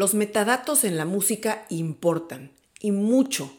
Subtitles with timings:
[0.00, 3.52] Los metadatos en la música importan, y mucho.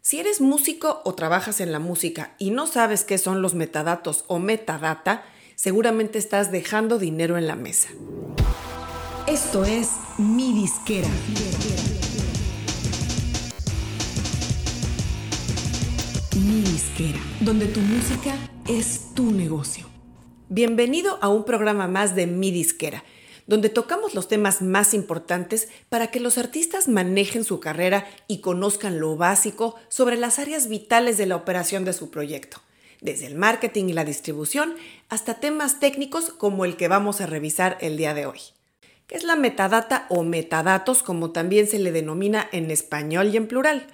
[0.00, 4.24] Si eres músico o trabajas en la música y no sabes qué son los metadatos
[4.26, 5.22] o metadata,
[5.54, 7.90] seguramente estás dejando dinero en la mesa.
[9.28, 11.06] Esto es Mi Disquera.
[16.44, 18.34] Mi Disquera, donde tu música
[18.66, 19.86] es tu negocio.
[20.48, 23.04] Bienvenido a un programa más de Mi Disquera
[23.48, 29.00] donde tocamos los temas más importantes para que los artistas manejen su carrera y conozcan
[29.00, 32.60] lo básico sobre las áreas vitales de la operación de su proyecto,
[33.00, 34.74] desde el marketing y la distribución
[35.08, 38.38] hasta temas técnicos como el que vamos a revisar el día de hoy.
[39.06, 43.48] ¿Qué es la metadata o metadatos como también se le denomina en español y en
[43.48, 43.86] plural?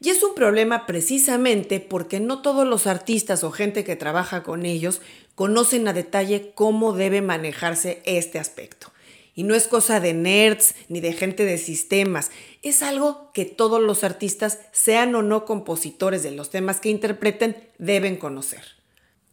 [0.00, 4.64] Y es un problema precisamente porque no todos los artistas o gente que trabaja con
[4.64, 5.02] ellos
[5.34, 8.93] conocen a detalle cómo debe manejarse este aspecto.
[9.34, 12.30] Y no es cosa de nerds ni de gente de sistemas,
[12.62, 17.56] es algo que todos los artistas, sean o no compositores de los temas que interpreten,
[17.78, 18.62] deben conocer.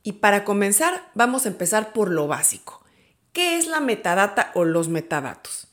[0.04, 2.84] Y para comenzar, vamos a empezar por lo básico.
[3.34, 5.68] ¿Qué es la metadata o los metadatos?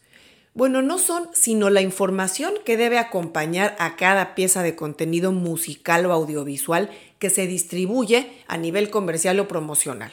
[0.55, 6.05] Bueno, no son sino la información que debe acompañar a cada pieza de contenido musical
[6.07, 10.13] o audiovisual que se distribuye a nivel comercial o promocional.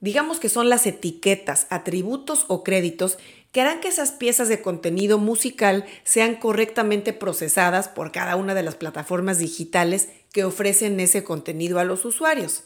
[0.00, 3.18] Digamos que son las etiquetas, atributos o créditos
[3.52, 8.62] que harán que esas piezas de contenido musical sean correctamente procesadas por cada una de
[8.62, 12.64] las plataformas digitales que ofrecen ese contenido a los usuarios.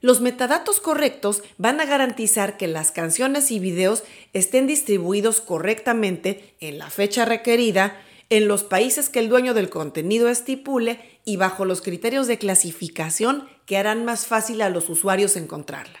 [0.00, 6.78] Los metadatos correctos van a garantizar que las canciones y videos estén distribuidos correctamente en
[6.78, 11.80] la fecha requerida, en los países que el dueño del contenido estipule y bajo los
[11.80, 16.00] criterios de clasificación que harán más fácil a los usuarios encontrarla.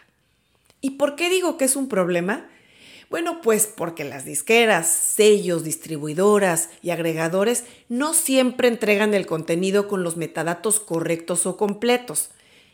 [0.80, 2.48] ¿Y por qué digo que es un problema?
[3.08, 10.02] Bueno, pues porque las disqueras, sellos, distribuidoras y agregadores no siempre entregan el contenido con
[10.02, 12.30] los metadatos correctos o completos.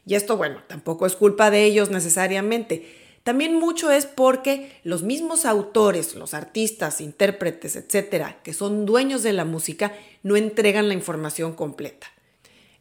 [0.07, 3.01] Y esto, bueno, tampoco es culpa de ellos necesariamente.
[3.25, 9.33] También mucho es porque los mismos autores, los artistas, intérpretes, etcétera, que son dueños de
[9.33, 9.93] la música,
[10.23, 12.09] no entregan la información completa.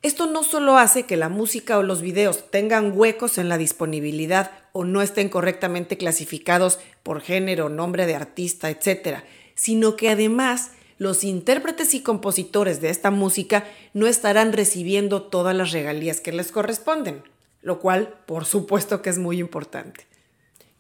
[0.02, 4.52] Esto no solo hace que la música o los videos tengan huecos en la disponibilidad
[4.74, 9.20] o no estén correctamente clasificados por género, nombre de artista, etc.,
[9.56, 15.72] sino que además los intérpretes y compositores de esta música no estarán recibiendo todas las
[15.72, 17.24] regalías que les corresponden,
[17.62, 20.06] lo cual por supuesto que es muy importante.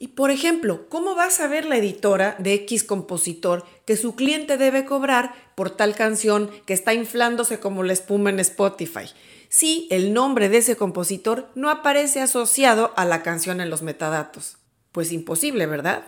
[0.02, 4.58] Y por ejemplo, ¿cómo va a saber la editora de X compositor que su cliente
[4.58, 9.06] debe cobrar por tal canción que está inflándose como la espuma en Spotify?
[9.54, 14.56] Si el nombre de ese compositor no aparece asociado a la canción en los metadatos.
[14.94, 16.06] Pues imposible, ¿verdad?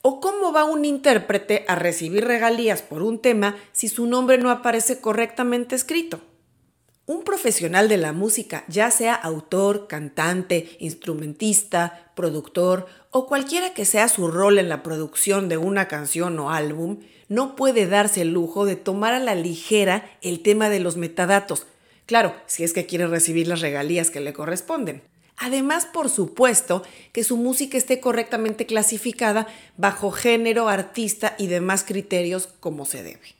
[0.00, 4.48] ¿O cómo va un intérprete a recibir regalías por un tema si su nombre no
[4.48, 6.20] aparece correctamente escrito?
[7.04, 14.06] Un profesional de la música, ya sea autor, cantante, instrumentista, productor o cualquiera que sea
[14.06, 18.66] su rol en la producción de una canción o álbum, no puede darse el lujo
[18.66, 21.66] de tomar a la ligera el tema de los metadatos.
[22.12, 25.00] Claro, si es que quiere recibir las regalías que le corresponden.
[25.38, 29.46] Además, por supuesto, que su música esté correctamente clasificada
[29.78, 33.34] bajo género, artista y demás criterios como se debe.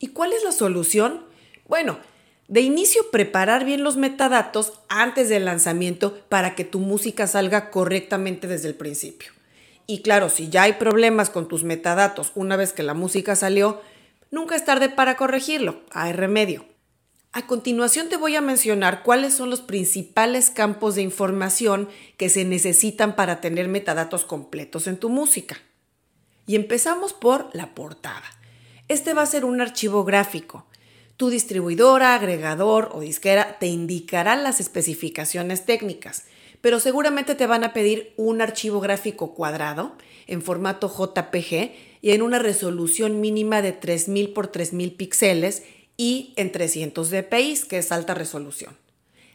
[0.00, 1.24] ¿Y cuál es la solución?
[1.68, 2.00] Bueno,
[2.48, 8.48] de inicio, preparar bien los metadatos antes del lanzamiento para que tu música salga correctamente
[8.48, 9.30] desde el principio.
[9.86, 13.82] Y claro, si ya hay problemas con tus metadatos una vez que la música salió,
[14.32, 16.64] nunca es tarde para corregirlo, hay remedio.
[17.36, 21.86] A continuación te voy a mencionar cuáles son los principales campos de información
[22.16, 25.58] que se necesitan para tener metadatos completos en tu música.
[26.46, 28.24] Y empezamos por la portada.
[28.88, 30.64] Este va a ser un archivo gráfico
[31.16, 36.24] tu distribuidora, agregador o disquera te indicará las especificaciones técnicas,
[36.60, 39.96] pero seguramente te van a pedir un archivo gráfico cuadrado
[40.26, 45.62] en formato JPG y en una resolución mínima de 3000 por 3000 píxeles
[45.96, 48.76] y en 300 dpi, que es alta resolución.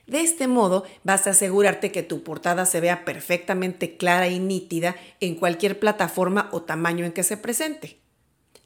[0.08, 4.96] De este modo vas a asegurarte que tu portada se vea perfectamente clara y nítida
[5.20, 7.98] en cualquier plataforma o tamaño en que se presente.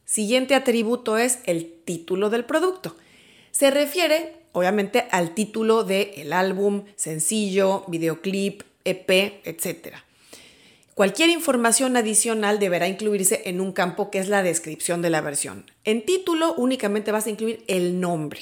[0.06, 2.95] Siguiente atributo es el título del producto.
[3.51, 9.09] Se refiere, obviamente, al título del álbum, sencillo, videoclip, EP,
[9.45, 9.95] etc.
[10.95, 15.69] Cualquier información adicional deberá incluirse en un campo que es la descripción de la versión.
[15.83, 18.39] En título únicamente vas a incluir el nombre.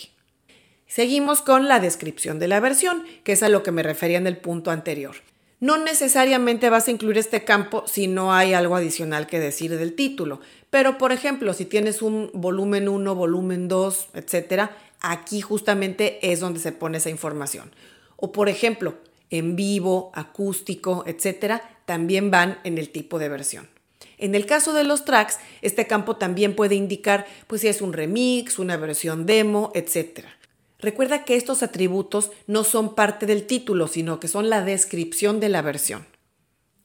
[0.86, 4.28] Seguimos con la descripción de la versión, que es a lo que me refería en
[4.28, 5.16] el punto anterior.
[5.62, 9.96] No necesariamente vas a incluir este campo si no hay algo adicional que decir del
[9.96, 10.40] título,
[10.70, 16.60] pero por ejemplo, si tienes un volumen 1, volumen 2, etcétera, aquí justamente es donde
[16.60, 17.74] se pone esa información.
[18.16, 18.94] O por ejemplo,
[19.32, 23.70] en vivo, acústico, etcétera, también van en el tipo de versión.
[24.18, 27.94] En el caso de los tracks, este campo también puede indicar pues si es un
[27.94, 30.38] remix, una versión demo, etcétera.
[30.80, 35.50] Recuerda que estos atributos no son parte del título, sino que son la descripción de
[35.50, 36.06] la versión.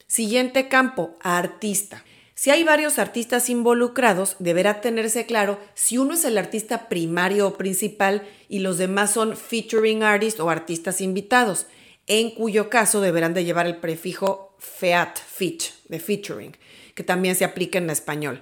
[0.07, 2.03] Siguiente campo, artista.
[2.33, 7.57] Si hay varios artistas involucrados, deberá tenerse claro si uno es el artista primario o
[7.57, 11.67] principal y los demás son featuring artists o artistas invitados,
[12.07, 16.55] en cuyo caso deberán de llevar el prefijo feat, feat, de featuring,
[16.93, 18.41] que también se aplica en español.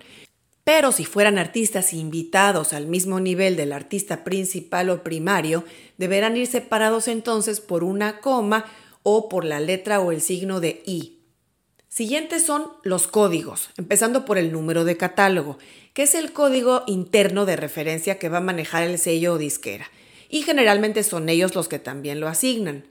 [0.64, 5.64] Pero si fueran artistas invitados al mismo nivel del artista principal o primario,
[5.98, 8.66] deberán ir separados entonces por una coma
[9.04, 11.19] o por la letra o el signo de I.
[11.88, 15.58] Siguientes son los códigos, empezando por el número de catálogo,
[15.94, 19.90] que es el código interno de referencia que va a manejar el sello o disquera,
[20.30, 22.84] y generalmente son ellos los que también lo asignan.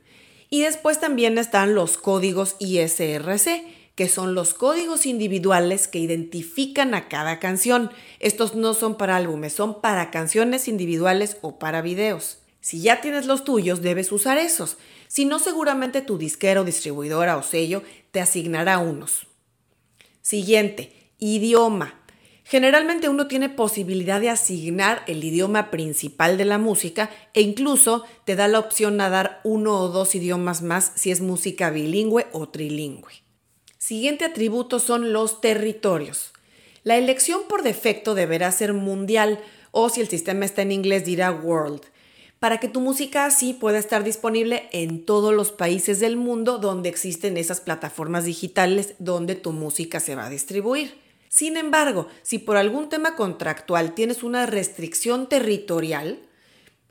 [0.50, 3.64] Y después también están los códigos ISRC,
[3.94, 7.90] que son los códigos individuales que identifican a cada canción.
[8.20, 12.38] Estos no son para álbumes, son para canciones individuales o para videos.
[12.60, 14.76] Si ya tienes los tuyos, debes usar esos.
[15.08, 19.26] Si no, seguramente tu disquero, distribuidora o sello te asignará unos.
[20.20, 21.94] Siguiente, idioma.
[22.48, 28.36] Generalmente uno tiene posibilidad de asignar el idioma principal de la música e incluso te
[28.36, 32.48] da la opción a dar uno o dos idiomas más si es música bilingüe o
[32.48, 33.24] trilingüe.
[33.78, 36.30] Siguiente atributo son los territorios.
[36.84, 39.40] La elección por defecto deberá ser mundial
[39.72, 41.80] o si el sistema está en inglés dirá world,
[42.38, 46.90] para que tu música así pueda estar disponible en todos los países del mundo donde
[46.90, 51.05] existen esas plataformas digitales donde tu música se va a distribuir.
[51.36, 56.18] Sin embargo, si por algún tema contractual tienes una restricción territorial,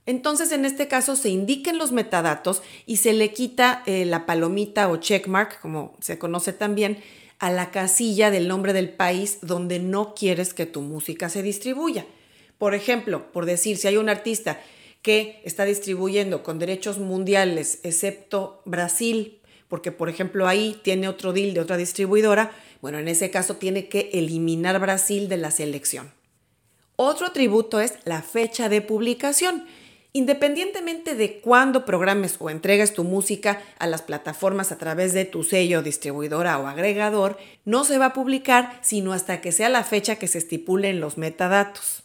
[0.06, 4.88] entonces, en este caso, se indiquen los metadatos y se le quita eh, la palomita
[4.92, 7.00] o checkmark, como se conoce también,
[7.40, 12.06] a la casilla del nombre del país donde no quieres que tu música se distribuya.
[12.60, 14.62] Por ejemplo, por decir, si hay un artista
[15.02, 21.54] que está distribuyendo con derechos mundiales, excepto Brasil, porque por ejemplo ahí tiene otro deal
[21.54, 22.52] de otra distribuidora,
[22.82, 26.12] bueno, en ese caso tiene que eliminar Brasil de la selección.
[26.98, 29.66] Otro atributo es la fecha de publicación.
[30.14, 35.44] Independientemente de cuándo programes o entregues tu música a las plataformas a través de tu
[35.44, 40.16] sello, distribuidora o agregador, no se va a publicar sino hasta que sea la fecha
[40.16, 42.04] que se estipule en los metadatos.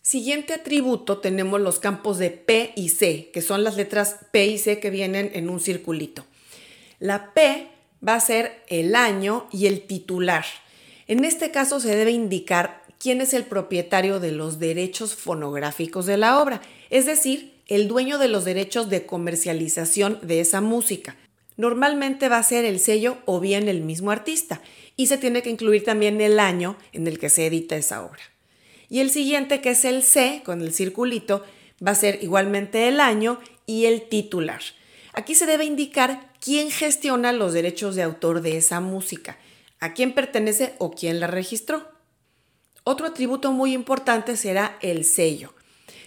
[0.00, 4.58] Siguiente atributo tenemos los campos de P y C, que son las letras P y
[4.58, 6.24] C que vienen en un circulito.
[7.00, 7.68] La P
[8.06, 10.44] va a ser el año y el titular.
[11.06, 16.18] En este caso se debe indicar quién es el propietario de los derechos fonográficos de
[16.18, 16.60] la obra,
[16.90, 21.16] es decir, el dueño de los derechos de comercialización de esa música.
[21.56, 24.60] Normalmente va a ser el sello o bien el mismo artista
[24.94, 28.20] y se tiene que incluir también el año en el que se edita esa obra.
[28.90, 31.44] Y el siguiente, que es el C, con el circulito,
[31.84, 34.60] va a ser igualmente el año y el titular.
[35.12, 39.38] Aquí se debe indicar quién gestiona los derechos de autor de esa música,
[39.80, 41.88] a quién pertenece o quién la registró.
[42.84, 45.54] Otro atributo muy importante será el sello.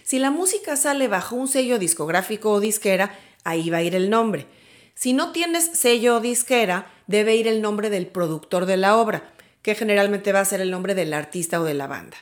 [0.02, 4.10] Si la música sale bajo un sello discográfico o disquera, ahí va a ir el
[4.10, 4.46] nombre.
[4.94, 9.32] Si no tienes sello o disquera, debe ir el nombre del productor de la obra,
[9.62, 12.16] que generalmente va a ser el nombre del artista o de la banda.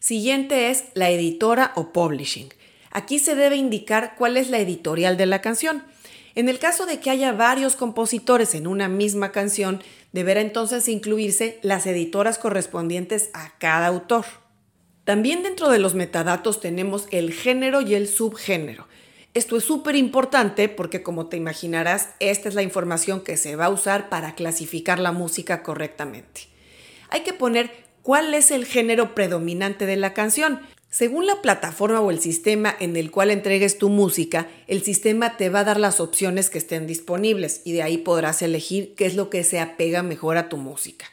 [0.00, 2.52] Siguiente es la editora o publishing.
[2.90, 5.84] Aquí se debe indicar cuál es la editorial de la canción.
[6.34, 11.58] En el caso de que haya varios compositores en una misma canción, deberá entonces incluirse
[11.62, 14.24] las editoras correspondientes a cada autor.
[15.04, 18.86] También dentro de los metadatos tenemos el género y el subgénero.
[19.34, 23.66] Esto es súper importante porque como te imaginarás, esta es la información que se va
[23.66, 26.42] a usar para clasificar la música correctamente.
[27.10, 27.70] Hay que poner
[28.02, 30.60] cuál es el género predominante de la canción,
[30.94, 35.48] según la plataforma o el sistema en el cual entregues tu música, el sistema te
[35.48, 39.16] va a dar las opciones que estén disponibles y de ahí podrás elegir qué es
[39.16, 41.06] lo que se apega mejor a tu música.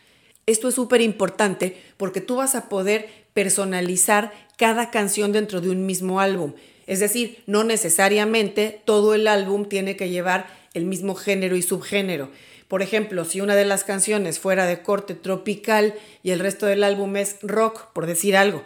[0.45, 5.87] Esto es súper importante porque tú vas a poder personalizar cada canción dentro de un
[5.87, 6.53] mismo álbum.
[6.85, 10.45] Es decir, no necesariamente todo el álbum tiene que llevar
[10.75, 12.29] el mismo género y subgénero.
[12.67, 16.83] Por ejemplo, si una de las canciones fuera de corte tropical y el resto del
[16.83, 18.61] álbum es rock, por decir algo,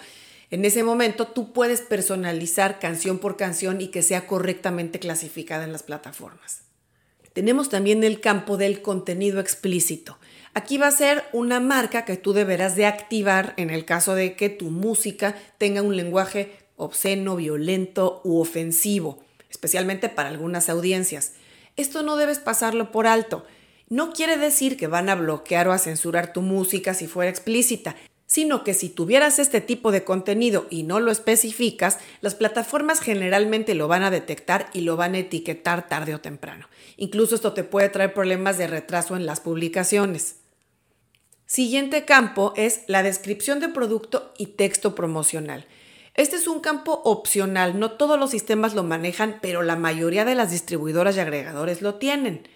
[0.52, 5.72] en ese momento tú puedes personalizar canción por canción y que sea correctamente clasificada en
[5.72, 6.62] las plataformas.
[7.34, 10.18] tenemos también el campo del contenido explícito.
[10.54, 14.38] Aquí va a ser una marca que tú deberás de activar en el caso de
[14.38, 21.34] que tu música tenga un lenguaje obsceno, violento u ofensivo, especialmente para algunas audiencias.
[21.76, 23.46] Esto no debes pasarlo por alto.
[23.90, 27.98] No quiere decir que van a bloquear o a censurar tu música si fuera explícita,
[28.36, 33.76] sino que si tuvieras este tipo de contenido y no lo especificas, las plataformas generalmente
[33.76, 36.68] lo van a detectar y lo van a etiquetar tarde o temprano.
[36.98, 40.36] Incluso esto te puede traer problemas de retraso en las publicaciones.
[41.46, 45.66] Siguiente campo es la descripción de producto y texto promocional.
[46.14, 50.36] Este es un campo opcional, no todos los sistemas lo manejan, pero la mayoría de
[50.36, 52.50] las distribuidoras y agregadores lo tienen.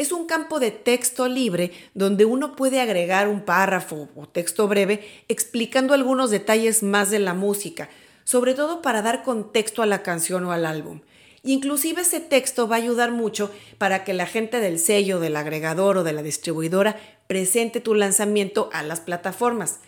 [0.00, 5.06] Es un campo de texto libre donde uno puede agregar un párrafo o texto breve
[5.28, 7.90] explicando algunos detalles más de la música,
[8.24, 11.02] sobre todo para dar contexto a la canción o al álbum.
[11.42, 15.98] Inclusive ese texto va a ayudar mucho para que la gente del sello, del agregador
[15.98, 19.80] o de la distribuidora presente tu lanzamiento a las plataformas.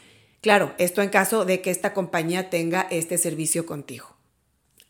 [0.42, 4.14] Claro, esto en caso de que esta compañía tenga este servicio contigo.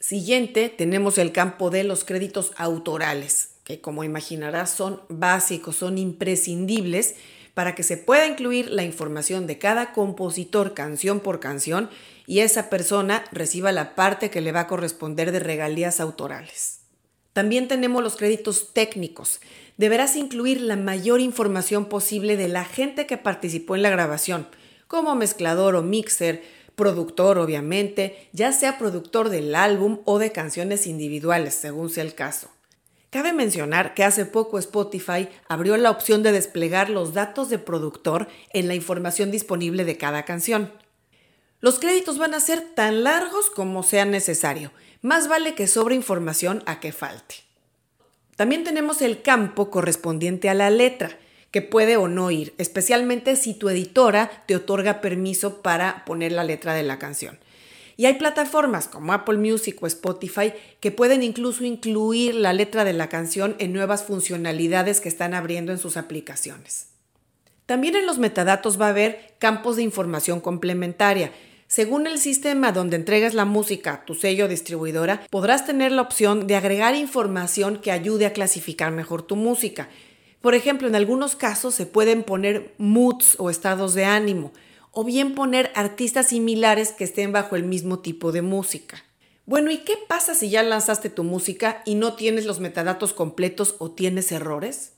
[0.01, 7.15] Siguiente, tenemos el campo de los créditos autorales, que como imaginarás son básicos, son imprescindibles
[7.55, 11.91] para que se pueda incluir la información de cada compositor canción por canción
[12.27, 16.81] y esa persona reciba la parte que le va a corresponder de regalías autorales.
[17.33, 19.41] También tenemos los créditos técnicos.
[19.77, 24.47] Deberás incluir la mayor información posible de la gente que participó en la grabación,
[24.87, 26.43] como mezclador o mixer,
[26.77, 32.51] productor obviamente, ya sea productor del álbum o de canciones individuales, según sea el caso.
[33.13, 38.27] Cabe mencionar que hace poco Spotify abrió la opción de desplegar los datos de productor
[38.55, 40.73] en la información disponible de cada canción.
[41.61, 44.73] Los créditos van a ser tan largos como sea necesario.
[45.03, 47.35] Más vale que sobre información a que falte.
[48.37, 51.19] También tenemos el campo correspondiente a la letra,
[51.51, 56.45] que puede o no ir, especialmente si tu editora te otorga permiso para poner la
[56.45, 57.39] letra de la canción.
[57.97, 62.93] Y hay plataformas como Apple Music o Spotify que pueden incluso incluir la letra de
[62.93, 66.89] la canción en nuevas funcionalidades que están abriendo en sus aplicaciones.
[67.67, 71.33] También en los metadatos va a haber campos de información complementaria.
[71.69, 76.47] Según el sistema donde entregas la música a tu sello distribuidora, podrás tener la opción
[76.47, 79.89] de agregar información que ayude a clasificar mejor tu música.
[80.43, 84.53] Por ejemplo, en algunos casos se pueden poner moods o estados de ánimo,
[84.93, 89.03] o bien poner artistas similares que estén bajo el mismo tipo de música.
[89.45, 93.75] Bueno, ¿y qué pasa si ya lanzaste tu música y no tienes los metadatos completos
[93.79, 94.93] o tienes errores?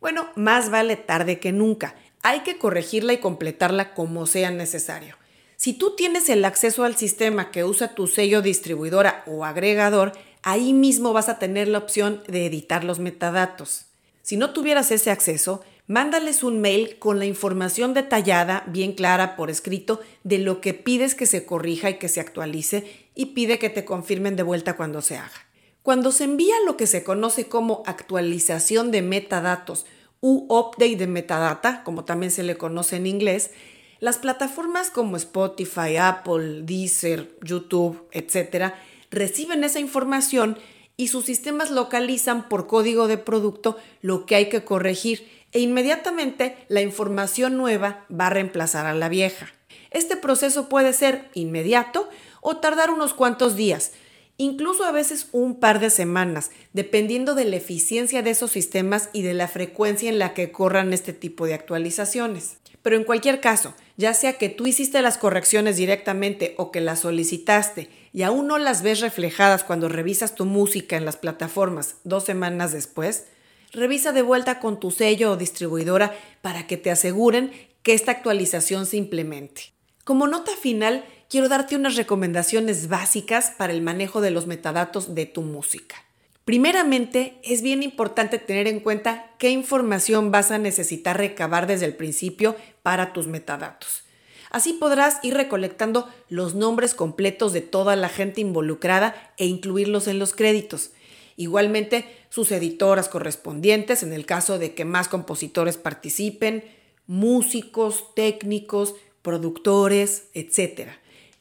[0.00, 1.96] Bueno, más vale tarde que nunca.
[2.22, 5.16] Hay que corregirla y completarla como sea necesario.
[5.56, 10.12] Si tú tienes el acceso al sistema que usa tu sello distribuidora o agregador,
[10.42, 13.86] ahí mismo vas a tener la opción de editar los metadatos.
[14.22, 19.50] Si no tuvieras ese acceso, Mándales un mail con la información detallada, bien clara por
[19.50, 23.68] escrito, de lo que pides que se corrija y que se actualice y pide que
[23.68, 25.48] te confirmen de vuelta cuando se haga.
[25.82, 29.84] Cuando se envía lo que se conoce como actualización de metadatos
[30.20, 33.50] u update de metadata, como también se le conoce en inglés,
[33.98, 38.72] las plataformas como Spotify, Apple, Deezer, YouTube, etc.,
[39.10, 40.56] reciben esa información
[40.96, 46.56] y sus sistemas localizan por código de producto lo que hay que corregir e inmediatamente
[46.68, 49.52] la información nueva va a reemplazar a la vieja.
[49.90, 52.08] Este proceso puede ser inmediato
[52.40, 53.92] o tardar unos cuantos días,
[54.38, 59.22] incluso a veces un par de semanas, dependiendo de la eficiencia de esos sistemas y
[59.22, 62.56] de la frecuencia en la que corran este tipo de actualizaciones.
[62.82, 67.00] Pero en cualquier caso, ya sea que tú hiciste las correcciones directamente o que las
[67.00, 72.24] solicitaste y aún no las ves reflejadas cuando revisas tu música en las plataformas dos
[72.24, 73.26] semanas después,
[73.72, 78.86] revisa de vuelta con tu sello o distribuidora para que te aseguren que esta actualización
[78.86, 79.72] se implemente.
[80.04, 85.26] Como nota final, quiero darte unas recomendaciones básicas para el manejo de los metadatos de
[85.26, 85.96] tu música.
[86.44, 91.94] Primeramente, es bien importante tener en cuenta qué información vas a necesitar recabar desde el
[91.94, 94.02] principio para tus metadatos.
[94.50, 100.18] Así podrás ir recolectando los nombres completos de toda la gente involucrada e incluirlos en
[100.18, 100.90] los créditos.
[101.36, 106.64] Igualmente, sus editoras correspondientes en el caso de que más compositores participen,
[107.06, 110.90] músicos, técnicos, productores, etc.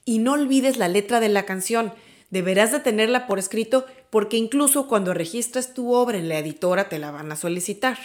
[0.05, 1.93] Y no olvides la letra de la canción.
[2.29, 6.99] Deberás de tenerla por escrito porque incluso cuando registras tu obra en la editora te
[6.99, 7.97] la van a solicitar.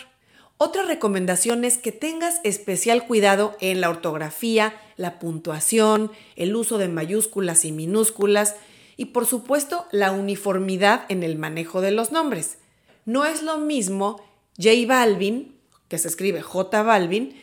[0.57, 6.89] Otra recomendación es que tengas especial cuidado en la ortografía, la puntuación, el uso de
[6.89, 8.55] mayúsculas y minúsculas
[8.97, 12.57] y por supuesto la uniformidad en el manejo de los nombres.
[13.05, 14.25] No es lo mismo
[14.57, 15.55] J Balvin,
[15.89, 17.39] que se escribe J Balvin,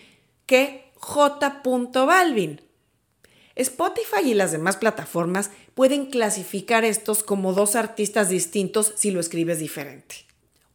[0.47, 1.61] que J.
[2.05, 2.61] Balvin.
[3.55, 9.59] Spotify y las demás plataformas pueden clasificar estos como dos artistas distintos si lo escribes
[9.59, 10.15] diferente.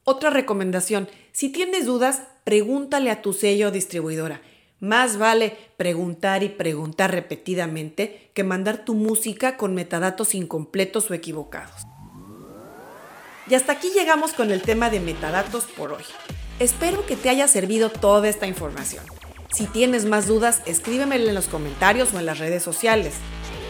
[0.05, 4.41] Otra recomendación, si tienes dudas, pregúntale a tu sello o distribuidora.
[4.81, 11.83] Más vale preguntar y preguntar repetidamente que mandar tu música con metadatos incompletos o equivocados.
[13.51, 16.05] Y hasta aquí llegamos con el tema de metadatos por hoy.
[16.59, 19.05] Espero que te haya servido toda esta información.
[19.53, 23.15] Si tienes más dudas, escríbemelo en los comentarios o en las redes sociales.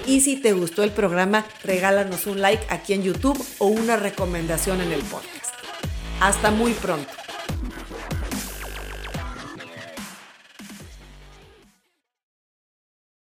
[0.09, 4.81] Y si te gustó el programa, regálanos un like aquí en YouTube o una recomendación
[4.81, 5.55] en el podcast.
[6.19, 7.28] Hasta muy pronto.